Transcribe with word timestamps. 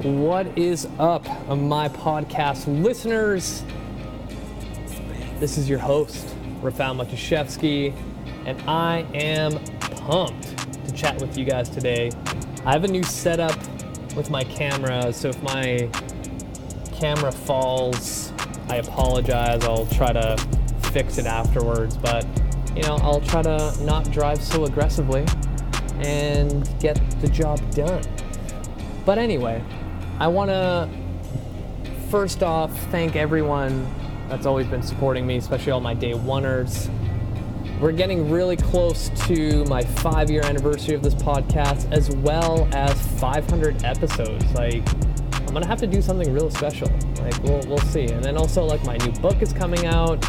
What 0.00 0.58
is 0.58 0.88
up, 0.98 1.24
my 1.48 1.88
podcast 1.88 2.66
listeners? 2.82 3.62
This 5.38 5.58
is 5.58 5.68
your 5.68 5.78
host, 5.78 6.34
Rafal 6.60 6.96
Matuszewski, 6.96 7.94
and 8.44 8.60
I 8.68 9.06
am 9.14 9.62
pumped 9.90 10.58
to 10.86 10.92
chat 10.92 11.20
with 11.20 11.38
you 11.38 11.44
guys 11.44 11.68
today. 11.68 12.10
I 12.64 12.72
have 12.72 12.82
a 12.82 12.88
new 12.88 13.04
setup 13.04 13.56
with 14.16 14.28
my 14.28 14.42
camera, 14.42 15.12
so 15.12 15.28
if 15.28 15.40
my 15.42 15.88
camera 16.92 17.30
falls, 17.30 18.32
I 18.68 18.76
apologize. 18.76 19.62
I'll 19.62 19.86
try 19.86 20.12
to 20.12 20.36
fix 20.90 21.18
it 21.18 21.26
afterwards, 21.26 21.96
but 21.96 22.26
you 22.74 22.82
know, 22.82 22.96
I'll 23.02 23.20
try 23.20 23.42
to 23.42 23.76
not 23.82 24.10
drive 24.10 24.42
so 24.42 24.64
aggressively 24.64 25.26
and 26.00 26.68
get 26.80 26.98
the 27.20 27.28
job 27.28 27.60
done. 27.72 28.02
But 29.04 29.18
anyway, 29.18 29.62
I 30.22 30.28
want 30.28 30.50
to 30.50 30.88
first 32.08 32.44
off 32.44 32.70
thank 32.92 33.16
everyone 33.16 33.92
that's 34.28 34.46
always 34.46 34.68
been 34.68 34.84
supporting 34.84 35.26
me, 35.26 35.36
especially 35.38 35.72
all 35.72 35.80
my 35.80 35.94
day 35.94 36.12
oneers. 36.12 36.88
We're 37.80 37.90
getting 37.90 38.30
really 38.30 38.56
close 38.56 39.10
to 39.26 39.64
my 39.64 39.82
five 39.82 40.30
year 40.30 40.44
anniversary 40.44 40.94
of 40.94 41.02
this 41.02 41.16
podcast, 41.16 41.90
as 41.90 42.08
well 42.08 42.68
as 42.72 42.92
500 43.18 43.82
episodes. 43.82 44.44
Like, 44.52 44.88
I'm 45.40 45.54
gonna 45.54 45.66
have 45.66 45.80
to 45.80 45.88
do 45.88 46.00
something 46.00 46.32
real 46.32 46.50
special. 46.52 46.86
Like, 47.20 47.42
we'll, 47.42 47.66
we'll 47.66 47.78
see. 47.78 48.04
And 48.04 48.24
then 48.24 48.36
also, 48.36 48.62
like, 48.62 48.84
my 48.84 48.98
new 48.98 49.10
book 49.14 49.42
is 49.42 49.52
coming 49.52 49.86
out. 49.86 50.24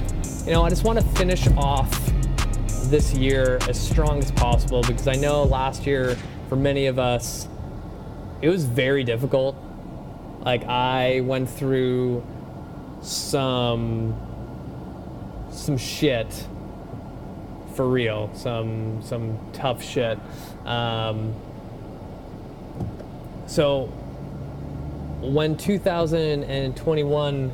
You 0.47 0.53
know, 0.53 0.63
I 0.63 0.69
just 0.69 0.85
want 0.85 0.99
to 0.99 1.05
finish 1.09 1.47
off 1.49 2.11
this 2.85 3.13
year 3.13 3.59
as 3.69 3.79
strong 3.79 4.17
as 4.17 4.31
possible 4.31 4.81
because 4.81 5.07
I 5.07 5.13
know 5.13 5.43
last 5.43 5.85
year, 5.85 6.17
for 6.49 6.55
many 6.55 6.87
of 6.87 6.97
us, 6.97 7.47
it 8.41 8.49
was 8.49 8.65
very 8.65 9.03
difficult 9.03 9.55
like 10.43 10.65
I 10.65 11.21
went 11.21 11.49
through 11.49 12.23
some 13.01 14.15
some 15.51 15.77
shit 15.77 16.47
for 17.75 17.87
real, 17.87 18.29
some 18.33 19.01
some 19.01 19.39
tough 19.53 19.83
shit. 19.83 20.19
Um, 20.65 21.33
so 23.47 23.85
when 25.21 25.57
2021 25.57 27.51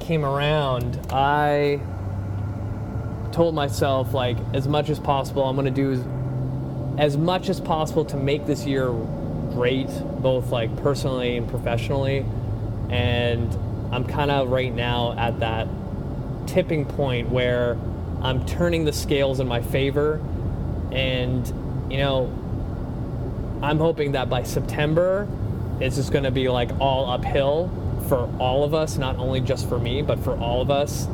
came 0.00 0.24
around, 0.24 1.06
I 1.10 1.80
told 3.32 3.54
myself 3.54 4.14
like 4.14 4.38
as 4.54 4.66
much 4.66 4.88
as 4.88 4.98
possible 4.98 5.44
I'm 5.44 5.56
going 5.56 5.66
to 5.66 5.70
do 5.70 5.92
as, 5.92 6.02
as 6.98 7.16
much 7.18 7.50
as 7.50 7.60
possible 7.60 8.04
to 8.06 8.16
make 8.16 8.46
this 8.46 8.64
year 8.64 8.90
great, 9.56 9.88
both 10.20 10.50
like 10.50 10.76
personally 10.82 11.38
and 11.38 11.48
professionally. 11.48 12.26
And 12.90 13.52
I'm 13.90 14.04
kind 14.04 14.30
of 14.30 14.50
right 14.50 14.72
now 14.72 15.14
at 15.16 15.40
that 15.40 15.66
tipping 16.46 16.84
point 16.84 17.30
where 17.30 17.78
I'm 18.20 18.44
turning 18.44 18.84
the 18.84 18.92
scales 18.92 19.40
in 19.40 19.48
my 19.48 19.62
favor. 19.62 20.20
And, 20.92 21.46
you 21.90 21.96
know, 21.96 22.26
I'm 23.62 23.78
hoping 23.78 24.12
that 24.12 24.28
by 24.28 24.42
September, 24.42 25.26
it's 25.80 25.96
just 25.96 26.12
going 26.12 26.24
to 26.24 26.30
be 26.30 26.50
like 26.50 26.70
all 26.78 27.10
uphill 27.10 27.70
for 28.08 28.30
all 28.38 28.62
of 28.62 28.74
us, 28.74 28.98
not 28.98 29.16
only 29.16 29.40
just 29.40 29.70
for 29.70 29.78
me, 29.78 30.02
but 30.02 30.18
for 30.18 30.36
all 30.36 30.60
of 30.60 30.70
us. 30.70 31.06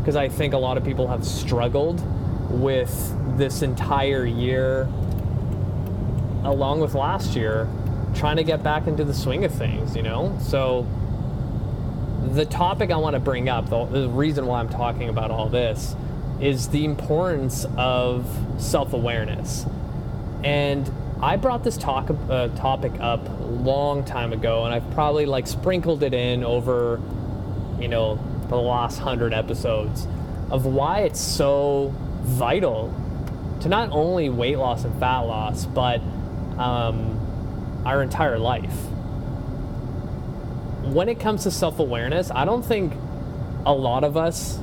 Because 0.00 0.16
I 0.16 0.28
think 0.28 0.52
a 0.52 0.58
lot 0.58 0.76
of 0.76 0.84
people 0.84 1.08
have 1.08 1.24
struggled 1.26 2.02
with 2.50 3.14
this 3.38 3.62
entire 3.62 4.26
year, 4.26 4.82
along 6.44 6.80
with 6.80 6.94
last 6.94 7.34
year, 7.34 7.66
trying 8.16 8.36
to 8.36 8.44
get 8.44 8.62
back 8.62 8.86
into 8.86 9.04
the 9.04 9.14
swing 9.14 9.44
of 9.44 9.52
things, 9.52 9.94
you 9.94 10.02
know? 10.02 10.36
So 10.40 10.86
the 12.32 12.44
topic 12.44 12.90
I 12.90 12.96
want 12.96 13.14
to 13.14 13.20
bring 13.20 13.48
up, 13.48 13.68
the, 13.70 13.84
the 13.84 14.08
reason 14.08 14.46
why 14.46 14.60
I'm 14.60 14.68
talking 14.68 15.08
about 15.08 15.30
all 15.30 15.48
this, 15.48 15.94
is 16.40 16.68
the 16.68 16.84
importance 16.84 17.66
of 17.76 18.26
self-awareness. 18.58 19.66
And 20.44 20.90
I 21.22 21.36
brought 21.36 21.64
this 21.64 21.76
talk, 21.76 22.10
uh, 22.28 22.48
topic 22.48 22.92
up 23.00 23.26
a 23.26 23.44
long 23.44 24.04
time 24.04 24.32
ago, 24.32 24.64
and 24.64 24.74
I've 24.74 24.90
probably 24.92 25.24
like 25.24 25.46
sprinkled 25.46 26.02
it 26.02 26.12
in 26.12 26.44
over, 26.44 27.00
you 27.80 27.88
know, 27.88 28.18
the 28.48 28.56
last 28.56 28.98
hundred 28.98 29.32
episodes 29.32 30.06
of 30.50 30.66
why 30.66 31.00
it's 31.00 31.20
so 31.20 31.92
vital 32.20 32.94
to 33.60 33.68
not 33.68 33.90
only 33.92 34.28
weight 34.28 34.58
loss 34.58 34.84
and 34.84 34.98
fat 35.00 35.20
loss, 35.20 35.64
but 35.64 36.00
um, 36.58 37.15
our 37.86 38.02
entire 38.02 38.38
life. 38.38 38.74
When 40.92 41.08
it 41.08 41.20
comes 41.20 41.44
to 41.44 41.50
self 41.50 41.78
awareness, 41.78 42.30
I 42.30 42.44
don't 42.44 42.64
think 42.64 42.92
a 43.64 43.72
lot 43.72 44.04
of 44.04 44.16
us 44.16 44.58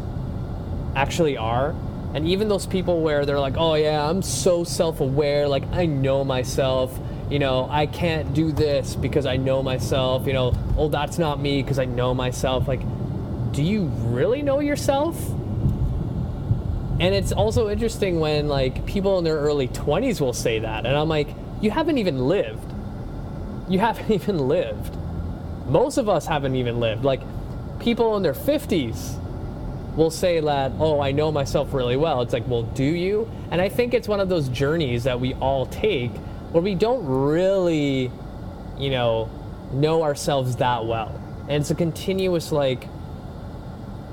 actually 0.96 1.38
are. 1.38 1.74
And 2.14 2.28
even 2.28 2.48
those 2.48 2.68
people 2.68 3.02
where 3.02 3.26
they're 3.26 3.40
like, 3.40 3.56
oh 3.58 3.76
yeah, 3.76 4.08
I'm 4.08 4.22
so 4.22 4.64
self 4.64 5.00
aware, 5.00 5.48
like 5.48 5.64
I 5.72 5.86
know 5.86 6.24
myself, 6.24 6.98
you 7.30 7.40
know, 7.40 7.68
I 7.72 7.86
can't 7.86 8.34
do 8.34 8.52
this 8.52 8.96
because 8.96 9.26
I 9.26 9.38
know 9.38 9.64
myself, 9.64 10.28
you 10.28 10.34
know, 10.34 10.54
oh, 10.78 10.90
that's 10.90 11.18
not 11.18 11.40
me 11.40 11.64
because 11.64 11.80
I 11.80 11.86
know 11.86 12.14
myself. 12.14 12.68
Like, 12.68 12.82
do 13.54 13.64
you 13.64 13.86
really 13.86 14.42
know 14.42 14.60
yourself? 14.60 15.18
And 17.00 17.16
it's 17.16 17.32
also 17.32 17.70
interesting 17.70 18.20
when 18.20 18.50
like 18.50 18.86
people 18.86 19.18
in 19.18 19.24
their 19.24 19.38
early 19.38 19.68
20s 19.70 20.22
will 20.22 20.34
say 20.34 20.60
that. 20.60 20.86
And 20.86 20.96
I'm 20.96 21.10
like, 21.10 21.30
you 21.62 21.72
haven't 21.72 21.98
even 21.98 22.28
lived 22.28 22.73
you 23.70 23.80
haven't 23.80 24.12
even 24.22 24.48
lived. 24.48 24.96
Most 25.68 25.98
of 25.98 26.10
us 26.10 26.26
haven't 26.26 26.56
even 26.56 26.80
lived. 26.80 27.04
Like 27.04 27.22
people 27.80 28.18
in 28.18 28.24
their 28.24 28.34
50s 28.34 29.20
will 29.96 30.12
say 30.12 30.40
that, 30.40 30.72
oh, 30.80 31.00
I 31.00 31.12
know 31.12 31.32
myself 31.32 31.74
really 31.74 31.96
well. 31.96 32.22
It's 32.22 32.34
like, 32.34 32.48
well, 32.48 32.64
do 32.64 32.84
you? 32.84 33.30
And 33.52 33.62
I 33.62 33.70
think 33.70 33.94
it's 33.94 34.08
one 34.08 34.20
of 34.20 34.30
those 34.30 34.50
journeys 34.50 35.04
that 35.04 35.20
we 35.20 35.34
all 35.36 35.66
take 35.68 36.12
where 36.52 36.64
we 36.64 36.76
don't 36.76 37.06
really, 37.06 38.12
you 38.78 38.90
know, 38.90 39.30
know 39.72 40.04
ourselves 40.04 40.56
that 40.58 40.86
well. 40.86 41.20
And 41.44 41.62
it's 41.62 41.72
a 41.72 41.76
continuous, 41.76 42.52
like, 42.52 42.88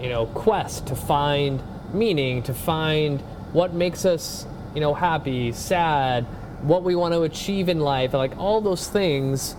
you 0.00 0.08
know, 0.08 0.26
quest 0.26 0.86
to 0.88 0.96
find 0.96 1.62
meaning, 1.92 2.42
to 2.44 2.54
find 2.54 3.20
what 3.52 3.72
makes 3.72 4.04
us, 4.04 4.46
you 4.74 4.80
know, 4.80 4.94
happy, 4.94 5.52
sad, 5.52 6.26
what 6.62 6.82
we 6.82 6.94
want 6.94 7.14
to 7.14 7.22
achieve 7.22 7.68
in 7.68 7.80
life, 7.80 8.12
like 8.12 8.36
all 8.36 8.60
those 8.60 8.88
things 8.88 9.56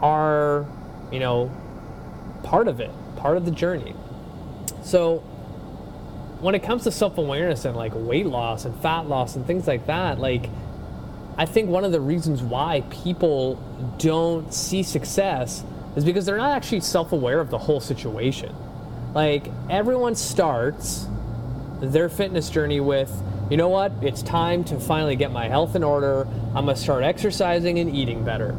are, 0.00 0.66
you 1.12 1.20
know, 1.20 1.50
part 2.42 2.68
of 2.68 2.80
it, 2.80 2.90
part 3.16 3.36
of 3.36 3.44
the 3.44 3.50
journey. 3.50 3.94
So 4.82 5.18
when 6.40 6.54
it 6.54 6.62
comes 6.62 6.84
to 6.84 6.90
self-awareness 6.90 7.64
and 7.64 7.76
like 7.76 7.92
weight 7.94 8.26
loss 8.26 8.64
and 8.64 8.74
fat 8.80 9.08
loss 9.08 9.36
and 9.36 9.46
things 9.46 9.66
like 9.66 9.86
that, 9.86 10.18
like 10.18 10.48
I 11.36 11.46
think 11.46 11.68
one 11.68 11.84
of 11.84 11.92
the 11.92 12.00
reasons 12.00 12.42
why 12.42 12.82
people 12.90 13.56
don't 13.98 14.52
see 14.52 14.82
success 14.82 15.64
is 15.96 16.04
because 16.04 16.26
they're 16.26 16.36
not 16.36 16.56
actually 16.56 16.80
self-aware 16.80 17.40
of 17.40 17.50
the 17.50 17.58
whole 17.58 17.80
situation. 17.80 18.54
Like 19.14 19.50
everyone 19.68 20.14
starts 20.14 21.06
their 21.80 22.08
fitness 22.08 22.50
journey 22.50 22.80
with 22.80 23.10
you 23.50 23.56
know 23.56 23.68
what? 23.68 23.92
It's 24.02 24.22
time 24.22 24.64
to 24.64 24.78
finally 24.78 25.16
get 25.16 25.32
my 25.32 25.48
health 25.48 25.74
in 25.74 25.82
order. 25.82 26.26
I'm 26.54 26.64
going 26.64 26.76
to 26.76 26.76
start 26.76 27.02
exercising 27.02 27.78
and 27.78 27.94
eating 27.94 28.24
better. 28.24 28.56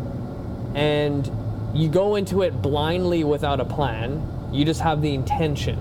And 0.73 1.29
you 1.73 1.89
go 1.89 2.15
into 2.15 2.41
it 2.41 2.61
blindly 2.61 3.23
without 3.23 3.59
a 3.59 3.65
plan. 3.65 4.49
You 4.51 4.65
just 4.65 4.81
have 4.81 5.01
the 5.01 5.13
intention. 5.13 5.77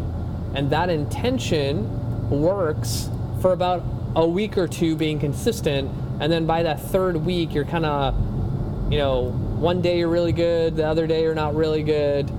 And 0.54 0.70
that 0.70 0.91
intention 0.91 2.30
works 2.30 3.08
for 3.41 3.52
about 3.52 3.82
a 4.14 4.26
week 4.26 4.58
or 4.58 4.69
two 4.69 4.94
being 4.94 5.19
consistent. 5.19 5.90
And 6.20 6.30
then 6.30 6.46
by 6.46 6.64
that 6.64 6.80
third 6.80 7.16
week, 7.16 7.54
you're 7.54 7.64
kind 7.64 7.86
of, 7.86 8.14
you 8.92 8.98
know, 8.98 9.30
one 9.30 9.80
day 9.80 9.98
you're 9.98 10.08
really 10.08 10.32
good, 10.32 10.76
the 10.76 10.86
other 10.86 11.06
day 11.06 11.22
you're 11.22 11.34
not 11.34 11.54
really 11.54 11.82
good. 11.82 12.31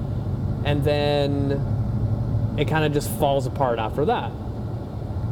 And 0.65 0.83
then 0.83 2.55
it 2.59 2.67
kind 2.67 2.85
of 2.85 2.93
just 2.93 3.09
falls 3.17 3.47
apart 3.47 3.79
after 3.79 4.05
that. 4.05 4.31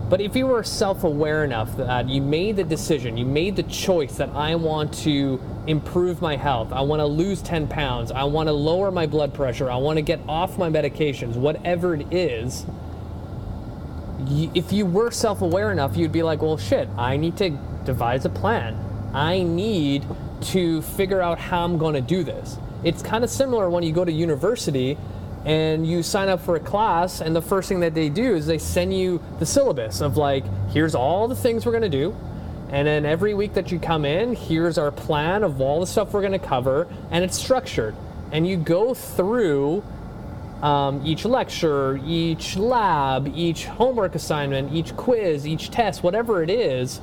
But 0.09 0.21
if 0.21 0.35
you 0.35 0.47
were 0.47 0.63
self 0.63 1.03
aware 1.03 1.43
enough 1.43 1.75
that 1.77 2.07
you 2.07 2.21
made 2.21 2.55
the 2.55 2.63
decision, 2.63 3.17
you 3.17 3.25
made 3.25 3.55
the 3.55 3.63
choice 3.63 4.15
that 4.17 4.29
I 4.29 4.55
want 4.55 4.93
to 4.99 5.41
improve 5.67 6.21
my 6.21 6.37
health, 6.37 6.71
I 6.71 6.81
want 6.81 7.01
to 7.01 7.05
lose 7.05 7.41
10 7.41 7.67
pounds, 7.67 8.11
I 8.11 8.23
want 8.23 8.47
to 8.47 8.53
lower 8.53 8.89
my 8.89 9.05
blood 9.05 9.33
pressure, 9.33 9.69
I 9.69 9.75
want 9.75 9.97
to 9.97 10.01
get 10.01 10.21
off 10.27 10.57
my 10.57 10.69
medications, 10.69 11.35
whatever 11.35 11.93
it 11.93 12.13
is, 12.13 12.65
if 14.29 14.71
you 14.71 14.85
were 14.85 15.11
self 15.11 15.41
aware 15.41 15.71
enough, 15.71 15.95
you'd 15.97 16.11
be 16.11 16.23
like, 16.23 16.41
well, 16.41 16.57
shit, 16.57 16.87
I 16.97 17.17
need 17.17 17.37
to 17.37 17.49
devise 17.85 18.25
a 18.25 18.29
plan. 18.29 18.75
I 19.13 19.43
need 19.43 20.05
to 20.41 20.81
figure 20.81 21.21
out 21.21 21.39
how 21.39 21.63
I'm 21.63 21.77
going 21.77 21.95
to 21.95 22.01
do 22.01 22.23
this. 22.23 22.57
It's 22.83 23.01
kind 23.01 23.23
of 23.23 23.29
similar 23.29 23.69
when 23.69 23.83
you 23.83 23.91
go 23.91 24.05
to 24.05 24.11
university 24.11 24.97
and 25.47 25.87
you 25.87 26.03
sign 26.03 26.27
up 26.27 26.41
for 26.41 26.57
a 26.57 26.59
class 26.59 27.21
and 27.21 27.35
the 27.35 27.41
first 27.41 27.69
thing 27.69 27.79
that 27.79 27.93
they 27.93 28.09
do 28.09 28.35
is 28.35 28.45
they 28.45 28.57
send 28.57 28.93
you 28.93 29.19
the 29.39 29.45
syllabus 29.45 30.01
of 30.01 30.17
like 30.17 30.43
here's 30.69 30.93
all 30.93 31.27
the 31.27 31.35
things 31.35 31.65
we're 31.65 31.71
going 31.71 31.81
to 31.81 31.89
do 31.89 32.15
and 32.69 32.85
then 32.85 33.05
every 33.05 33.33
week 33.33 33.53
that 33.53 33.71
you 33.71 33.79
come 33.79 34.03
in 34.03 34.35
here's 34.35 34.77
our 34.77 34.91
plan 34.91 35.43
of 35.43 35.61
all 35.61 35.79
the 35.79 35.87
stuff 35.87 36.11
we're 36.13 36.21
going 36.21 36.33
to 36.33 36.39
cover 36.39 36.87
and 37.11 37.23
it's 37.23 37.37
structured. 37.37 37.95
And 38.31 38.45
you 38.45 38.57
go 38.57 38.93
through 38.93 39.83
um, 40.61 41.01
each 41.05 41.23
lecture, 41.23 41.99
each 42.05 42.57
lab, 42.57 43.31
each 43.33 43.65
homework 43.65 44.15
assignment, 44.15 44.73
each 44.73 44.95
quiz, 44.97 45.47
each 45.47 45.71
test, 45.71 46.03
whatever 46.03 46.43
it 46.43 46.49
is, 46.49 46.99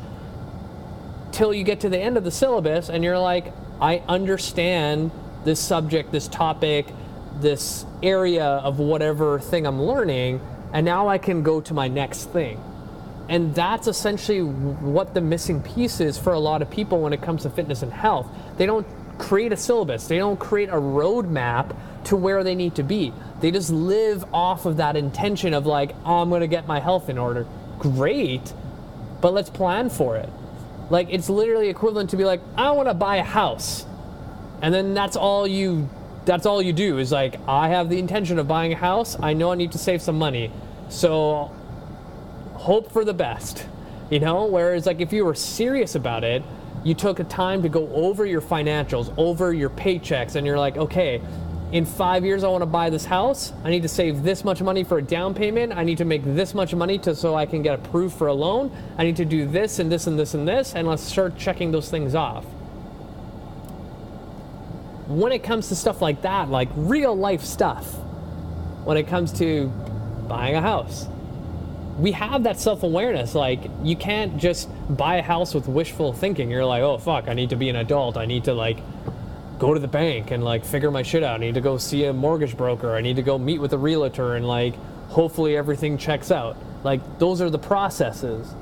till 1.32 1.54
you 1.54 1.64
get 1.64 1.80
to 1.80 1.88
the 1.88 1.98
end 1.98 2.16
of 2.18 2.24
the 2.24 2.30
syllabus 2.30 2.90
and 2.90 3.02
you're 3.02 3.18
like, 3.18 3.52
I 3.80 4.02
understand 4.06 5.10
this 5.44 5.60
subject, 5.60 6.12
this 6.12 6.28
topic, 6.28 6.86
this 7.40 7.84
area 8.02 8.44
of 8.44 8.78
whatever 8.78 9.38
thing 9.38 9.66
I'm 9.66 9.82
learning, 9.82 10.40
and 10.72 10.84
now 10.84 11.08
I 11.08 11.18
can 11.18 11.42
go 11.42 11.60
to 11.60 11.74
my 11.74 11.88
next 11.88 12.30
thing. 12.30 12.60
And 13.28 13.54
that's 13.54 13.86
essentially 13.86 14.40
what 14.42 15.14
the 15.14 15.20
missing 15.20 15.62
piece 15.62 16.00
is 16.00 16.18
for 16.18 16.32
a 16.32 16.38
lot 16.38 16.62
of 16.62 16.70
people 16.70 17.00
when 17.00 17.12
it 17.12 17.22
comes 17.22 17.42
to 17.42 17.50
fitness 17.50 17.82
and 17.82 17.92
health. 17.92 18.26
They 18.58 18.66
don't 18.66 18.86
create 19.18 19.52
a 19.52 19.56
syllabus, 19.56 20.08
they 20.08 20.18
don't 20.18 20.38
create 20.38 20.68
a 20.68 20.72
roadmap 20.72 21.74
to 22.04 22.16
where 22.16 22.44
they 22.44 22.54
need 22.54 22.74
to 22.74 22.82
be. 22.82 23.12
They 23.40 23.50
just 23.50 23.70
live 23.70 24.24
off 24.34 24.66
of 24.66 24.76
that 24.76 24.96
intention 24.96 25.54
of, 25.54 25.66
like, 25.66 25.94
oh, 26.04 26.16
I'm 26.20 26.30
gonna 26.30 26.46
get 26.46 26.66
my 26.66 26.80
health 26.80 27.08
in 27.08 27.16
order. 27.16 27.46
Great, 27.78 28.52
but 29.20 29.32
let's 29.32 29.50
plan 29.50 29.88
for 29.88 30.16
it. 30.16 30.28
Like, 30.90 31.08
it's 31.10 31.30
literally 31.30 31.70
equivalent 31.70 32.10
to 32.10 32.16
be 32.16 32.24
like, 32.24 32.40
I 32.56 32.72
wanna 32.72 32.94
buy 32.94 33.16
a 33.16 33.22
house. 33.22 33.86
And 34.60 34.74
then 34.74 34.94
that's 34.94 35.16
all 35.16 35.46
you 35.46 35.88
that's 36.24 36.46
all 36.46 36.62
you 36.62 36.72
do 36.72 36.98
is 36.98 37.12
like 37.12 37.38
I 37.46 37.68
have 37.68 37.88
the 37.88 37.98
intention 37.98 38.38
of 38.38 38.48
buying 38.48 38.72
a 38.72 38.76
house. 38.76 39.16
I 39.20 39.34
know 39.34 39.52
I 39.52 39.54
need 39.54 39.72
to 39.72 39.78
save 39.78 40.02
some 40.02 40.18
money. 40.18 40.50
So 40.88 41.50
hope 42.54 42.90
for 42.90 43.04
the 43.04 43.14
best. 43.14 43.66
You 44.10 44.20
know, 44.20 44.44
whereas 44.46 44.86
like 44.86 45.00
if 45.00 45.12
you 45.12 45.24
were 45.24 45.34
serious 45.34 45.94
about 45.94 46.24
it, 46.24 46.42
you 46.82 46.94
took 46.94 47.18
a 47.18 47.24
time 47.24 47.62
to 47.62 47.68
go 47.68 47.88
over 47.94 48.26
your 48.26 48.42
financials, 48.42 49.12
over 49.16 49.52
your 49.52 49.70
paychecks 49.70 50.36
and 50.36 50.46
you're 50.46 50.58
like, 50.58 50.76
"Okay, 50.76 51.20
in 51.72 51.84
5 51.84 52.24
years 52.24 52.44
I 52.44 52.48
want 52.48 52.62
to 52.62 52.66
buy 52.66 52.90
this 52.90 53.06
house. 53.06 53.52
I 53.64 53.70
need 53.70 53.82
to 53.82 53.88
save 53.88 54.22
this 54.22 54.44
much 54.44 54.62
money 54.62 54.84
for 54.84 54.98
a 54.98 55.02
down 55.02 55.34
payment. 55.34 55.72
I 55.72 55.82
need 55.82 55.98
to 55.98 56.04
make 56.04 56.22
this 56.24 56.54
much 56.54 56.74
money 56.74 56.98
to 56.98 57.14
so 57.14 57.34
I 57.34 57.46
can 57.46 57.62
get 57.62 57.74
approved 57.74 58.14
for 58.14 58.28
a 58.28 58.34
loan. 58.34 58.70
I 58.98 59.04
need 59.04 59.16
to 59.16 59.24
do 59.24 59.46
this 59.46 59.78
and 59.78 59.90
this 59.90 60.06
and 60.06 60.18
this 60.18 60.34
and 60.34 60.46
this 60.46 60.74
and 60.74 60.86
let's 60.86 61.02
start 61.02 61.36
checking 61.36 61.72
those 61.72 61.88
things 61.88 62.14
off." 62.14 62.44
When 65.06 65.32
it 65.32 65.42
comes 65.42 65.68
to 65.68 65.76
stuff 65.76 66.00
like 66.00 66.22
that, 66.22 66.48
like 66.48 66.68
real 66.74 67.14
life 67.14 67.42
stuff, 67.42 67.94
when 68.84 68.96
it 68.96 69.06
comes 69.06 69.32
to 69.38 69.68
buying 70.28 70.54
a 70.54 70.60
house, 70.60 71.06
we 71.98 72.12
have 72.12 72.42
that 72.44 72.58
self 72.58 72.82
awareness. 72.82 73.34
Like, 73.34 73.70
you 73.82 73.96
can't 73.96 74.36
just 74.36 74.68
buy 74.88 75.16
a 75.16 75.22
house 75.22 75.54
with 75.54 75.68
wishful 75.68 76.12
thinking. 76.12 76.50
You're 76.50 76.64
like, 76.64 76.82
oh, 76.82 76.98
fuck, 76.98 77.28
I 77.28 77.34
need 77.34 77.50
to 77.50 77.56
be 77.56 77.68
an 77.68 77.76
adult. 77.76 78.16
I 78.16 78.26
need 78.26 78.44
to, 78.44 78.54
like, 78.54 78.78
go 79.58 79.74
to 79.74 79.80
the 79.80 79.88
bank 79.88 80.30
and, 80.30 80.42
like, 80.42 80.64
figure 80.64 80.90
my 80.90 81.02
shit 81.02 81.22
out. 81.22 81.36
I 81.36 81.38
need 81.38 81.54
to 81.54 81.60
go 81.60 81.78
see 81.78 82.04
a 82.04 82.12
mortgage 82.12 82.56
broker. 82.56 82.94
I 82.94 83.00
need 83.00 83.16
to 83.16 83.22
go 83.22 83.38
meet 83.38 83.58
with 83.60 83.72
a 83.72 83.78
realtor 83.78 84.34
and, 84.34 84.46
like, 84.46 84.74
hopefully 85.08 85.56
everything 85.56 85.96
checks 85.96 86.30
out. 86.30 86.56
Like, 86.82 87.18
those 87.18 87.40
are 87.40 87.50
the 87.50 87.58
processes. 87.58 88.52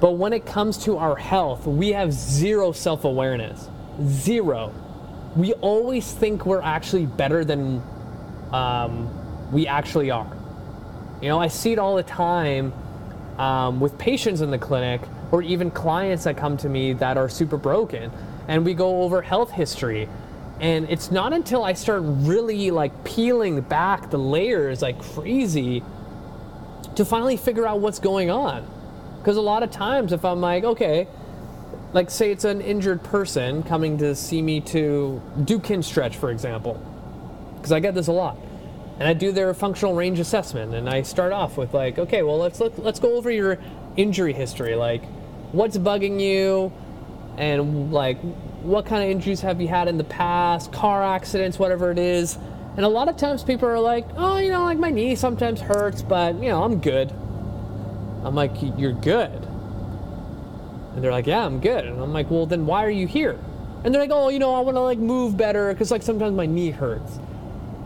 But 0.00 0.12
when 0.12 0.32
it 0.32 0.44
comes 0.46 0.78
to 0.84 0.96
our 0.98 1.16
health, 1.16 1.66
we 1.66 1.92
have 1.92 2.12
zero 2.12 2.72
self 2.72 3.04
awareness. 3.04 3.68
Zero 4.02 4.72
we 5.36 5.52
always 5.54 6.10
think 6.10 6.46
we're 6.46 6.62
actually 6.62 7.06
better 7.06 7.44
than 7.44 7.82
um, 8.52 9.52
we 9.52 9.66
actually 9.66 10.10
are. 10.10 10.36
You 11.22 11.28
know, 11.28 11.38
I 11.38 11.48
see 11.48 11.72
it 11.72 11.78
all 11.78 11.96
the 11.96 12.02
time 12.02 12.72
um, 13.38 13.80
with 13.80 13.96
patients 13.98 14.40
in 14.40 14.50
the 14.50 14.58
clinic 14.58 15.00
or 15.30 15.42
even 15.42 15.70
clients 15.70 16.24
that 16.24 16.36
come 16.36 16.56
to 16.58 16.68
me 16.68 16.92
that 16.94 17.16
are 17.16 17.28
super 17.28 17.56
broken. 17.56 18.10
And 18.48 18.64
we 18.64 18.74
go 18.74 19.02
over 19.02 19.22
health 19.22 19.50
history. 19.50 20.08
And 20.60 20.90
it's 20.90 21.10
not 21.10 21.32
until 21.32 21.64
I 21.64 21.74
start 21.74 22.02
really 22.04 22.70
like 22.70 23.04
peeling 23.04 23.60
back 23.60 24.10
the 24.10 24.18
layers 24.18 24.82
like 24.82 25.00
crazy 25.00 25.82
to 26.96 27.04
finally 27.04 27.36
figure 27.36 27.66
out 27.66 27.80
what's 27.80 27.98
going 27.98 28.30
on. 28.30 28.66
Because 29.18 29.36
a 29.36 29.40
lot 29.42 29.62
of 29.62 29.70
times, 29.70 30.12
if 30.12 30.24
I'm 30.24 30.40
like, 30.40 30.64
okay, 30.64 31.06
like 31.92 32.10
say 32.10 32.30
it's 32.30 32.44
an 32.44 32.60
injured 32.60 33.02
person 33.02 33.62
coming 33.62 33.98
to 33.98 34.14
see 34.14 34.42
me 34.42 34.60
to 34.60 35.20
do 35.44 35.58
Kinstretch 35.58 36.14
for 36.14 36.30
example. 36.30 36.80
Because 37.56 37.72
i 37.72 37.80
get 37.80 37.94
this 37.94 38.06
a 38.06 38.12
lot. 38.12 38.38
And 38.98 39.08
i 39.08 39.12
do 39.12 39.32
their 39.32 39.52
functional 39.54 39.94
range 39.94 40.18
assessment 40.18 40.74
and 40.74 40.88
i 40.88 41.02
start 41.02 41.32
off 41.32 41.56
with 41.56 41.74
like 41.74 41.98
okay 41.98 42.22
well 42.22 42.38
let's 42.38 42.60
look 42.60 42.74
let's 42.78 43.00
go 43.00 43.16
over 43.16 43.30
your 43.30 43.58
injury 43.96 44.32
history. 44.32 44.74
Like 44.74 45.04
what's 45.52 45.78
bugging 45.78 46.20
you? 46.20 46.72
And 47.36 47.92
like 47.92 48.20
what 48.62 48.86
kind 48.86 49.02
of 49.02 49.10
injuries 49.10 49.40
have 49.40 49.60
you 49.60 49.68
had 49.68 49.88
in 49.88 49.98
the 49.98 50.04
past? 50.04 50.72
Car 50.72 51.02
accidents 51.02 51.58
whatever 51.58 51.90
it 51.90 51.98
is. 51.98 52.38
And 52.76 52.84
a 52.84 52.88
lot 52.88 53.08
of 53.08 53.16
times 53.16 53.42
people 53.42 53.68
are 53.68 53.80
like 53.80 54.06
oh 54.16 54.38
you 54.38 54.50
know 54.50 54.62
like 54.62 54.78
my 54.78 54.90
knee 54.90 55.16
sometimes 55.16 55.60
hurts 55.60 56.02
but 56.02 56.36
you 56.36 56.50
know 56.50 56.62
i'm 56.62 56.80
good. 56.80 57.10
I'm 58.22 58.34
like 58.36 58.52
you're 58.78 58.92
good 58.92 59.49
and 60.94 61.04
they're 61.04 61.12
like, 61.12 61.26
yeah, 61.26 61.44
I'm 61.44 61.60
good. 61.60 61.84
And 61.84 62.00
I'm 62.00 62.12
like, 62.12 62.30
well, 62.30 62.46
then 62.46 62.66
why 62.66 62.84
are 62.84 62.90
you 62.90 63.06
here? 63.06 63.38
And 63.84 63.94
they're 63.94 64.02
like, 64.02 64.10
oh, 64.12 64.28
you 64.28 64.38
know, 64.38 64.54
I 64.54 64.60
want 64.60 64.76
to 64.76 64.80
like 64.80 64.98
move 64.98 65.36
better 65.36 65.72
because 65.72 65.90
like 65.90 66.02
sometimes 66.02 66.34
my 66.34 66.46
knee 66.46 66.70
hurts. 66.70 67.18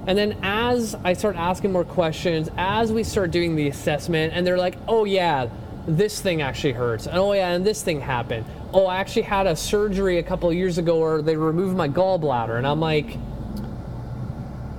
And 0.07 0.19
then 0.19 0.37
as 0.43 0.95
I 1.05 1.13
start 1.13 1.37
asking 1.37 1.73
more 1.73 1.85
questions, 1.85 2.49
as 2.57 2.93
we 2.93 3.05
start 3.05 3.31
doing 3.31 3.57
the 3.57 3.69
assessment, 3.69 4.33
and 4.35 4.47
they're 4.47 4.59
like, 4.59 4.77
oh 4.89 5.05
yeah, 5.05 5.49
this 5.87 6.21
thing 6.21 6.43
actually 6.43 6.73
hurts. 6.73 7.07
And 7.07 7.19
oh 7.19 7.33
yeah, 7.33 7.53
and 7.53 7.65
this 7.65 7.83
thing 7.83 8.01
happened. 8.01 8.45
Oh, 8.73 8.87
I 8.87 8.97
actually 8.97 9.23
had 9.23 9.47
a 9.47 9.55
surgery 9.55 10.19
a 10.19 10.23
couple 10.23 10.49
of 10.49 10.57
years 10.57 10.79
ago 10.79 10.99
where 10.99 11.23
they 11.23 11.37
removed 11.37 11.77
my 11.77 11.89
gallbladder. 11.89 12.59
And 12.59 12.67
I'm 12.67 12.81
like, 12.81 13.17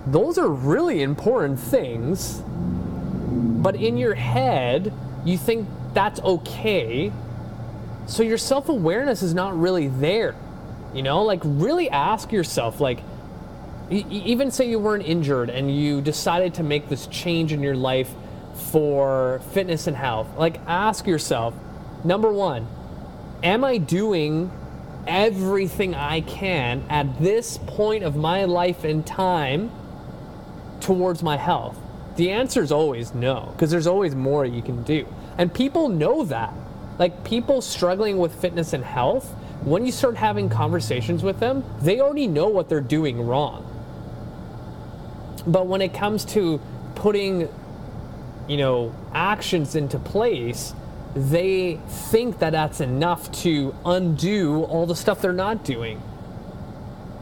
those 0.07 0.38
are 0.38 0.50
really 0.50 1.01
important 1.01 1.60
things. 1.60 2.44
But 2.45 3.75
in 3.75 3.98
your 3.98 4.13
head, 4.13 4.94
you 5.24 5.38
think 5.38 5.68
that's 5.94 6.19
okay 6.21 7.12
so 8.07 8.24
your 8.24 8.38
self 8.38 8.69
awareness 8.69 9.22
is 9.22 9.34
not 9.34 9.57
really 9.57 9.88
there. 9.88 10.36
You 10.94 11.04
know, 11.04 11.24
like 11.24 11.42
really 11.44 11.90
ask 11.90 12.31
yourself, 12.31 12.80
like, 12.80 13.00
even 13.90 14.50
say 14.50 14.69
you 14.69 14.80
weren't 14.80 15.06
injured 15.06 15.50
and 15.50 15.75
you 15.75 16.02
decided 16.02 16.56
to 16.56 16.63
make 16.63 16.90
this 16.90 17.06
change 17.07 17.52
in 17.52 17.62
your 17.62 17.75
life 17.75 18.10
for 18.56 19.42
fitness 19.52 19.88
and 19.88 19.96
health, 19.96 20.28
like 20.38 20.60
ask 20.66 21.06
yourself, 21.06 21.54
number 22.04 22.31
one, 22.31 22.68
am 23.44 23.63
I 23.63 23.78
doing 23.78 24.52
everything 25.07 25.94
I 25.94 26.22
can 26.22 26.84
at 26.90 27.19
this 27.22 27.60
point 27.68 28.04
of 28.04 28.16
my 28.16 28.46
life 28.46 28.84
and 28.84 29.06
time 29.06 29.72
towards 30.80 31.21
my 31.21 31.38
health? 31.38 31.78
The 32.16 32.31
answer 32.31 32.64
is 32.64 32.71
always 32.71 33.14
no, 33.14 33.50
because 33.52 33.69
there's 33.69 33.88
always 33.88 34.16
more 34.16 34.45
you 34.45 34.62
can 34.62 34.83
do. 34.83 35.06
And 35.38 35.54
people 35.54 35.90
know 35.90 36.24
that. 36.26 36.54
Like 36.97 37.23
people 37.23 37.61
struggling 37.61 38.18
with 38.18 38.33
fitness 38.40 38.73
and 38.73 38.83
health, 38.83 39.30
when 39.64 39.85
you 39.85 39.92
start 39.92 40.16
having 40.16 40.49
conversations 40.49 41.23
with 41.23 41.40
them, 41.40 41.64
they 41.81 41.99
already 41.99 42.28
know 42.28 42.47
what 42.47 42.69
they're 42.69 42.81
doing 42.81 43.25
wrong. 43.25 43.64
But 45.47 45.68
when 45.68 45.81
it 45.81 45.94
comes 45.94 46.25
to 46.25 46.59
putting, 46.95 47.49
you 48.47 48.57
know, 48.57 48.95
actions 49.14 49.75
into 49.75 49.99
place, 49.99 50.73
they 51.16 51.80
think 51.87 52.40
that 52.40 52.52
that's 52.52 52.81
enough 52.81 53.31
to 53.44 53.73
undo 53.85 54.64
all 54.64 54.85
the 54.85 54.95
stuff 54.95 55.21
they're 55.21 55.33
not 55.33 55.64
doing. 55.64 56.02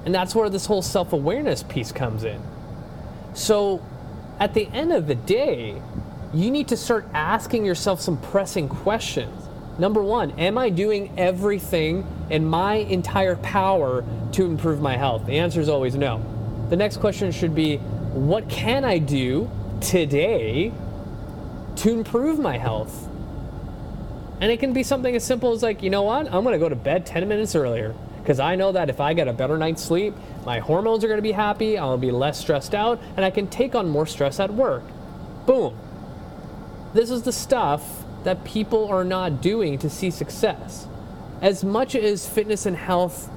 And 0.06 0.13
that's 0.13 0.36
where 0.36 0.50
this 0.50 0.65
whole 0.65 0.82
self 0.82 1.13
awareness 1.13 1.63
piece 1.63 1.92
comes 1.92 2.24
in. 2.24 2.42
So, 3.34 3.82
at 4.39 4.53
the 4.53 4.68
end 4.68 4.92
of 4.92 5.08
the 5.08 5.15
day, 5.15 5.82
you 6.34 6.51
need 6.51 6.68
to 6.70 6.77
start 6.77 7.08
asking 7.13 7.65
yourself 7.65 8.01
some 8.01 8.18
pressing 8.18 8.68
questions. 8.68 9.43
Number 9.80 10.03
one, 10.03 10.32
am 10.39 10.58
I 10.58 10.70
doing 10.70 11.12
everything 11.18 12.06
in 12.30 12.46
my 12.46 12.75
entire 12.75 13.36
power 13.38 14.03
to 14.34 14.46
improve 14.46 14.80
my 14.82 14.98
health? 14.98 15.25
The 15.25 15.39
answer 15.39 15.60
is 15.62 15.70
always 15.70 15.96
no. 15.96 16.24
The 16.70 16.75
next 16.75 16.98
question 16.98 17.32
should 17.32 17.56
be, 17.56 17.77
what 17.77 18.50
can 18.50 18.86
I 18.86 19.00
do 19.00 19.50
today 19.82 20.72
to 21.77 21.92
improve 21.92 22.38
my 22.38 22.58
health? 22.58 23.10
And 24.42 24.51
it 24.51 24.60
can 24.60 24.74
be 24.74 24.84
something 24.84 25.15
as 25.15 25.24
simple 25.24 25.53
as 25.53 25.63
like, 25.63 25.82
you 25.82 25.89
know 25.89 26.03
what? 26.03 26.27
I'm 26.27 26.44
going 26.44 26.53
to 26.53 26.60
go 26.60 26.70
to 26.70 26.75
bed 26.75 27.06
10 27.06 27.27
minutes 27.27 27.56
earlier 27.56 27.96
because 28.22 28.39
I 28.39 28.56
know 28.56 28.72
that 28.72 28.89
if 28.89 29.00
I 29.00 29.13
get 29.13 29.27
a 29.27 29.34
better 29.34 29.58
night's 29.58 29.84
sleep, 29.84 30.13
my 30.46 30.60
hormones 30.60 31.03
are 31.03 31.08
going 31.08 31.18
to 31.18 31.24
be 31.24 31.32
happy, 31.32 31.77
I'll 31.77 31.98
be 31.98 32.12
less 32.12 32.39
stressed 32.39 32.75
out, 32.75 33.01
and 33.18 33.25
I 33.25 33.32
can 33.32 33.48
take 33.48 33.74
on 33.74 33.89
more 33.89 34.06
stress 34.06 34.39
at 34.39 34.53
work. 34.53 34.84
Boom. 35.46 35.77
This 36.94 37.10
is 37.10 37.24
the 37.24 37.32
stuff 37.32 38.03
that 38.24 38.44
people 38.44 38.88
are 38.88 39.03
not 39.03 39.42
doing 39.42 39.77
to 39.80 39.89
see 39.89 40.10
success. 40.12 40.88
As 41.42 41.63
much 41.63 41.96
as 41.96 42.27
fitness 42.27 42.65
and 42.65 42.75
health 42.75 43.30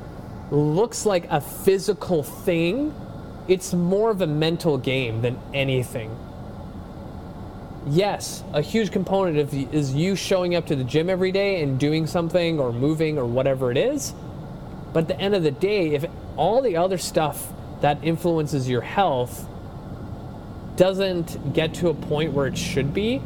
looks 0.51 1.05
like 1.05 1.27
a 1.31 1.41
physical 1.41 2.23
thing, 2.23 2.95
it's 3.49 3.73
more 3.73 4.11
of 4.11 4.21
a 4.21 4.27
mental 4.27 4.79
game 4.79 5.23
than 5.23 5.39
anything. 5.53 6.17
Yes, 7.89 8.43
a 8.53 8.61
huge 8.61 8.91
component 8.91 9.39
of 9.39 9.55
is 9.73 9.95
you 9.95 10.17
showing 10.17 10.57
up 10.57 10.67
to 10.67 10.77
the 10.77 10.83
gym 10.83 11.09
every 11.09 11.31
day 11.31 11.63
and 11.63 11.79
doing 11.79 12.07
something 12.07 12.59
or 12.59 12.73
moving 12.73 13.17
or 13.19 13.25
whatever 13.25 13.71
it 13.71 13.77
is. 13.77 14.13
But 14.93 15.05
at 15.05 15.09
the 15.09 15.21
end 15.21 15.35
of 15.35 15.45
the 15.45 15.53
day, 15.53 15.95
if 15.95 16.05
all 16.37 16.63
the 16.63 16.77
other 16.77 16.99
stuff 16.99 17.53
that 17.81 17.99
influences 18.03 18.69
your 18.69 18.81
health 18.81 19.49
doesn't 20.77 21.53
get 21.55 21.75
to 21.75 21.89
a 21.89 21.95
point 21.95 22.33
where 22.33 22.47
it 22.47 22.59
should 22.59 22.93
be, 22.93 23.23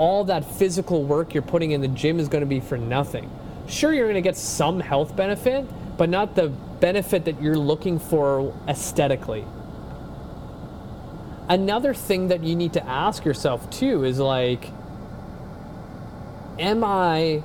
all 0.00 0.24
that 0.24 0.42
physical 0.46 1.04
work 1.04 1.34
you're 1.34 1.42
putting 1.42 1.72
in 1.72 1.82
the 1.82 1.88
gym 1.88 2.18
is 2.18 2.26
going 2.26 2.40
to 2.40 2.46
be 2.46 2.58
for 2.58 2.78
nothing. 2.78 3.30
Sure, 3.68 3.92
you're 3.92 4.06
going 4.06 4.14
to 4.14 4.22
get 4.22 4.34
some 4.34 4.80
health 4.80 5.14
benefit, 5.14 5.66
but 5.98 6.08
not 6.08 6.34
the 6.34 6.48
benefit 6.48 7.26
that 7.26 7.42
you're 7.42 7.58
looking 7.58 7.98
for 7.98 8.56
aesthetically. 8.66 9.44
Another 11.50 11.92
thing 11.92 12.28
that 12.28 12.42
you 12.42 12.56
need 12.56 12.72
to 12.72 12.86
ask 12.86 13.26
yourself 13.26 13.68
too 13.68 14.04
is 14.04 14.18
like, 14.18 14.70
am 16.58 16.82
I 16.82 17.42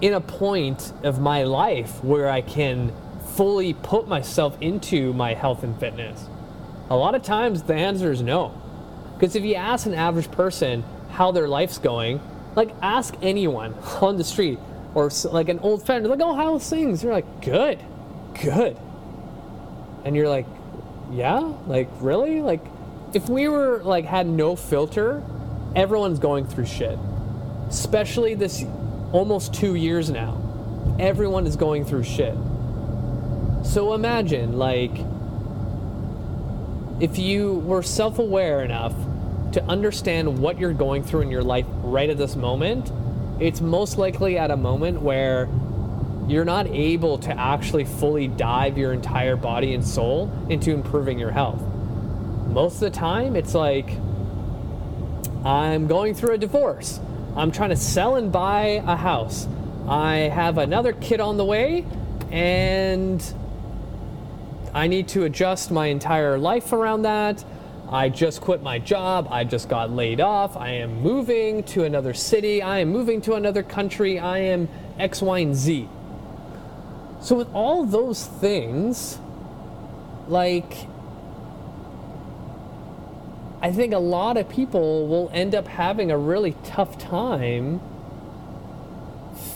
in 0.00 0.12
a 0.12 0.20
point 0.20 0.92
of 1.04 1.20
my 1.20 1.44
life 1.44 2.02
where 2.02 2.28
I 2.28 2.40
can 2.40 2.92
fully 3.36 3.74
put 3.74 4.08
myself 4.08 4.58
into 4.60 5.12
my 5.12 5.34
health 5.34 5.62
and 5.62 5.78
fitness? 5.78 6.26
A 6.90 6.96
lot 6.96 7.14
of 7.14 7.22
times 7.22 7.62
the 7.62 7.74
answer 7.74 8.10
is 8.10 8.22
no. 8.22 8.60
Because 9.14 9.36
if 9.36 9.44
you 9.44 9.54
ask 9.54 9.86
an 9.86 9.94
average 9.94 10.32
person 10.32 10.82
how 11.14 11.30
their 11.30 11.46
life's 11.48 11.78
going, 11.78 12.20
like 12.56 12.70
ask 12.82 13.14
anyone 13.22 13.74
on 14.02 14.16
the 14.16 14.24
street 14.24 14.58
or 14.94 15.10
like 15.30 15.48
an 15.48 15.60
old 15.60 15.84
friend, 15.86 16.06
like, 16.06 16.20
oh, 16.20 16.34
how's 16.34 16.68
things? 16.68 17.02
You're 17.02 17.12
like, 17.12 17.42
good, 17.42 17.78
good. 18.42 18.76
And 20.04 20.14
you're 20.14 20.28
like, 20.28 20.46
yeah, 21.12 21.38
like 21.66 21.88
really? 22.00 22.40
Like, 22.40 22.60
if 23.12 23.28
we 23.28 23.48
were 23.48 23.82
like 23.82 24.04
had 24.04 24.26
no 24.26 24.56
filter, 24.56 25.22
everyone's 25.76 26.18
going 26.18 26.46
through 26.46 26.66
shit. 26.66 26.98
Especially 27.68 28.34
this 28.34 28.64
almost 29.12 29.54
two 29.54 29.74
years 29.74 30.10
now. 30.10 30.40
Everyone 30.98 31.46
is 31.46 31.56
going 31.56 31.84
through 31.84 32.04
shit. 32.04 32.34
So 33.64 33.94
imagine, 33.94 34.58
like, 34.58 34.92
if 37.00 37.18
you 37.18 37.54
were 37.60 37.82
self 37.82 38.18
aware 38.18 38.62
enough 38.62 38.94
to 39.54 39.64
understand 39.66 40.38
what 40.38 40.58
you're 40.58 40.72
going 40.72 41.04
through 41.04 41.20
in 41.20 41.30
your 41.30 41.42
life 41.42 41.64
right 41.84 42.10
at 42.10 42.18
this 42.18 42.34
moment, 42.34 42.90
it's 43.40 43.60
most 43.60 43.98
likely 43.98 44.36
at 44.36 44.50
a 44.50 44.56
moment 44.56 45.00
where 45.00 45.48
you're 46.26 46.44
not 46.44 46.66
able 46.66 47.18
to 47.18 47.38
actually 47.38 47.84
fully 47.84 48.26
dive 48.26 48.76
your 48.76 48.92
entire 48.92 49.36
body 49.36 49.74
and 49.74 49.86
soul 49.86 50.32
into 50.48 50.72
improving 50.72 51.20
your 51.20 51.30
health. 51.30 51.60
Most 52.48 52.74
of 52.74 52.80
the 52.80 52.90
time, 52.90 53.36
it's 53.36 53.54
like, 53.54 53.88
I'm 55.44 55.86
going 55.86 56.14
through 56.14 56.34
a 56.34 56.38
divorce. 56.38 56.98
I'm 57.36 57.52
trying 57.52 57.70
to 57.70 57.76
sell 57.76 58.16
and 58.16 58.32
buy 58.32 58.82
a 58.84 58.96
house. 58.96 59.46
I 59.86 60.30
have 60.34 60.58
another 60.58 60.94
kid 60.94 61.20
on 61.20 61.36
the 61.36 61.44
way, 61.44 61.84
and 62.32 63.22
I 64.72 64.88
need 64.88 65.06
to 65.08 65.22
adjust 65.24 65.70
my 65.70 65.86
entire 65.86 66.38
life 66.38 66.72
around 66.72 67.02
that. 67.02 67.44
I 67.90 68.08
just 68.08 68.40
quit 68.40 68.62
my 68.62 68.78
job. 68.78 69.28
I 69.30 69.44
just 69.44 69.68
got 69.68 69.90
laid 69.90 70.20
off. 70.20 70.56
I 70.56 70.70
am 70.70 71.02
moving 71.02 71.62
to 71.64 71.84
another 71.84 72.14
city. 72.14 72.62
I 72.62 72.78
am 72.78 72.88
moving 72.88 73.20
to 73.22 73.34
another 73.34 73.62
country. 73.62 74.18
I 74.18 74.38
am 74.38 74.68
X, 74.98 75.20
Y, 75.22 75.38
and 75.38 75.54
Z. 75.54 75.88
So, 77.20 77.36
with 77.36 77.52
all 77.54 77.84
those 77.84 78.26
things, 78.26 79.18
like, 80.28 80.74
I 83.62 83.72
think 83.72 83.94
a 83.94 83.98
lot 83.98 84.36
of 84.36 84.48
people 84.48 85.06
will 85.08 85.30
end 85.32 85.54
up 85.54 85.66
having 85.66 86.10
a 86.10 86.18
really 86.18 86.54
tough 86.64 86.98
time 86.98 87.80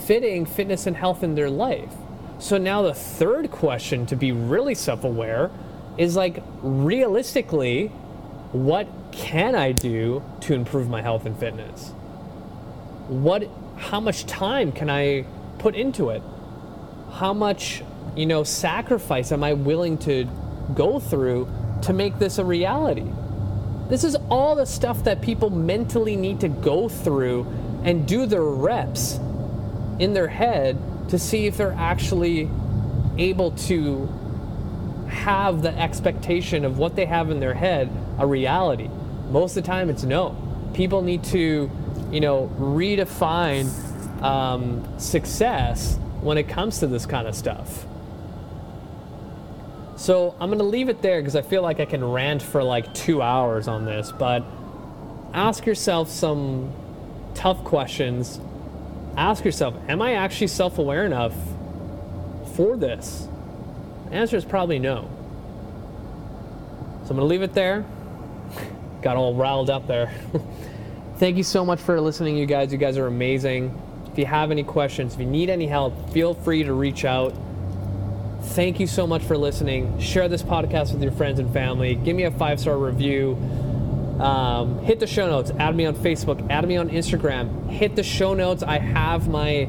fitting 0.07 0.47
fitness 0.47 0.87
and 0.87 0.97
health 0.97 1.23
in 1.23 1.35
their 1.35 1.51
life. 1.51 1.93
So 2.39 2.57
now 2.57 2.81
the 2.81 2.95
third 2.95 3.51
question 3.51 4.07
to 4.07 4.17
be 4.17 4.33
really 4.33 4.75
self-aware 4.75 5.51
is 5.99 6.17
like 6.17 6.43
realistically, 6.63 7.93
what 8.53 8.89
can 9.13 9.55
I 9.55 9.73
do 9.73 10.23
to 10.41 10.55
improve 10.55 10.89
my 10.89 11.03
health 11.03 11.27
and 11.27 11.39
fitness? 11.39 11.91
What 13.09 13.49
how 13.77 14.01
much 14.01 14.27
time 14.27 14.73
can 14.73 14.91
I 14.91 15.25
put 15.59 15.75
into 15.75 16.11
it? 16.11 16.23
How 17.13 17.33
much, 17.33 17.83
you 18.17 18.27
know, 18.27 18.43
sacrifice 18.45 19.33
am 19.33 19.45
I 19.45 19.53
willing 19.53 19.99
to 19.99 20.29
go 20.75 20.99
through 20.99 21.49
to 21.83 21.93
make 21.93 22.19
this 22.19 22.39
a 22.39 22.45
reality? 22.45 23.07
This 23.89 24.05
is 24.05 24.17
all 24.31 24.57
the 24.57 24.67
stuff 24.67 25.05
that 25.05 25.21
people 25.23 25.51
mentally 25.51 26.17
need 26.17 26.41
to 26.41 26.49
go 26.49 26.89
through 26.89 27.47
and 27.85 28.07
do 28.07 28.27
their 28.27 28.43
reps 28.43 29.19
in 29.99 30.13
their 30.13 30.29
head 30.29 30.77
to 31.11 31.19
see 31.19 31.47
if 31.47 31.57
they're 31.57 31.73
actually 31.73 32.51
able 33.17 33.53
to 33.53 34.07
have 35.09 35.63
the 35.63 35.77
expectation 35.79 36.65
of 36.65 36.79
what 36.79 36.97
they 36.97 37.07
have 37.07 37.31
in 37.31 37.41
their 37.41 37.55
head 37.55 37.89
a 38.19 38.27
reality. 38.27 38.89
Most 39.31 39.57
of 39.57 39.65
the 39.65 39.67
time, 39.67 39.91
it's 39.91 40.05
no. 40.05 40.37
People 40.75 41.03
need 41.03 41.25
to, 41.25 41.71
you 42.11 42.21
know, 42.21 42.51
redefine 42.59 43.69
um, 44.23 44.99
success 44.99 45.97
when 46.21 46.39
it 46.39 46.49
comes 46.49 46.81
to 46.81 46.87
this 46.87 47.07
kind 47.07 47.29
of 47.29 47.35
stuff. 47.35 47.87
So 49.97 50.35
I'm 50.41 50.49
going 50.49 50.59
to 50.59 50.65
leave 50.65 50.89
it 50.89 51.03
there 51.03 51.21
because 51.21 51.37
I 51.37 51.43
feel 51.43 51.63
like 51.63 51.81
I 51.81 51.85
can 51.85 52.05
rant 52.05 52.43
for 52.43 52.63
like 52.63 52.93
two 52.95 53.21
hours 53.21 53.69
on 53.69 53.85
this, 53.85 54.13
but 54.13 54.45
ask 55.35 55.67
yourself 55.67 56.09
some 56.09 56.73
tough 57.35 57.63
questions 57.65 58.41
ask 59.19 59.45
yourself, 59.45 59.75
am 59.89 60.01
I 60.01 60.15
actually 60.15 60.47
self 60.47 60.79
aware 60.79 61.05
enough 61.05 61.35
for 62.55 62.77
this? 62.77 63.29
The 64.09 64.15
answer 64.15 64.37
is 64.37 64.45
probably 64.45 64.79
no. 64.79 65.11
So 67.05 67.11
I'm 67.11 67.17
going 67.17 67.19
to 67.19 67.25
leave 67.25 67.43
it 67.43 67.53
there. 67.53 67.85
Got 69.03 69.17
all 69.17 69.35
riled 69.35 69.71
up 69.71 69.87
there. 69.87 70.13
Thank 71.17 71.37
you 71.37 71.43
so 71.43 71.65
much 71.65 71.81
for 71.81 72.01
listening, 72.01 72.37
you 72.37 72.47
guys. 72.47 72.73
You 72.73 72.79
guys 72.79 72.97
are 72.97 73.07
amazing. 73.07 73.77
If 74.13 74.19
you 74.19 74.27
have 74.27 74.51
any 74.51 74.65
questions, 74.65 75.15
if 75.15 75.21
you 75.21 75.27
need 75.27 75.51
any 75.51 75.67
help, 75.67 76.11
feel 76.11 76.35
free 76.35 76.63
to 76.63 76.73
reach 76.73 77.05
out. 77.05 77.35
Thank 78.41 78.81
you 78.81 78.87
so 78.87 79.07
much 79.07 79.23
for 79.23 79.37
listening. 79.37 79.99
Share 79.99 80.29
this 80.29 80.43
podcast 80.43 80.93
with 80.93 81.03
your 81.03 81.13
friends 81.13 81.39
and 81.39 81.53
family. 81.53 81.97
Give 81.97 82.17
me 82.17 82.23
a 82.25 82.31
five 82.31 82.61
star 82.61 82.79
review 82.79 83.37
um, 84.21 84.81
hit 84.81 84.99
the 84.99 85.07
show 85.07 85.29
notes. 85.29 85.53
Add 85.59 85.77
me 85.77 85.87
on 85.87 85.95
Facebook. 85.95 86.45
Add 86.51 86.67
me 86.67 86.77
on 86.77 86.91
Instagram. 86.91 87.71
Hit 87.71 87.95
the 87.95 88.03
show 88.03 88.35
notes. 88.35 88.63
I 88.63 88.79
have 88.79 89.29
my 89.29 89.69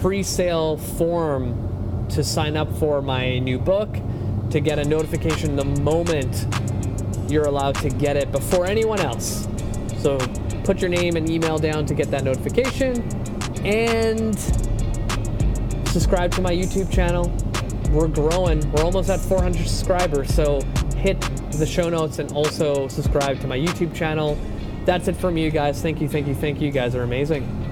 pre-sale 0.00 0.76
form 0.76 2.06
to 2.10 2.22
sign 2.22 2.56
up 2.56 2.70
for 2.78 3.00
my 3.00 3.38
new 3.38 3.58
book 3.58 3.96
to 4.50 4.60
get 4.60 4.78
a 4.78 4.84
notification 4.84 5.56
the 5.56 5.64
moment 5.64 6.46
you're 7.30 7.46
allowed 7.46 7.74
to 7.76 7.90
get 7.90 8.16
it 8.16 8.32
before 8.32 8.66
anyone 8.66 9.00
else. 9.00 9.48
So 9.98 10.18
put 10.64 10.80
your 10.80 10.90
name 10.90 11.16
and 11.16 11.28
email 11.28 11.58
down 11.58 11.86
to 11.86 11.94
get 11.94 12.10
that 12.10 12.24
notification 12.24 13.02
and 13.64 14.38
subscribe 15.88 16.30
to 16.32 16.40
my 16.40 16.52
YouTube 16.52 16.90
channel. 16.90 17.32
We're 17.90 18.08
growing. 18.08 18.70
We're 18.72 18.84
almost 18.84 19.10
at 19.10 19.20
400 19.20 19.66
subscribers. 19.66 20.34
So 20.34 20.60
hit 20.96 21.20
the 21.52 21.66
show 21.66 21.88
notes 21.88 22.18
and 22.18 22.30
also 22.32 22.88
subscribe 22.88 23.40
to 23.40 23.46
my 23.46 23.58
YouTube 23.58 23.94
channel. 23.94 24.38
That's 24.84 25.08
it 25.08 25.16
from 25.16 25.36
you 25.36 25.50
guys. 25.50 25.82
Thank 25.82 26.00
you, 26.00 26.08
thank 26.08 26.26
you, 26.26 26.34
thank 26.34 26.60
you. 26.60 26.66
You 26.66 26.72
guys 26.72 26.94
are 26.94 27.02
amazing. 27.02 27.65